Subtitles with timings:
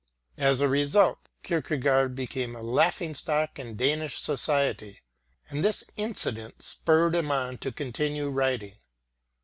[0.39, 5.01] As a result, Kierkegaard became a laughingstock in Danish society,
[5.47, 8.73] and this incident spurred him on to continue writing.